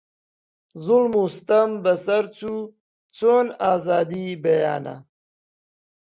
[0.83, 2.53] زوڵم و ستەم بە سەر چۆ
[3.17, 4.95] چوون ئازادی بەیانە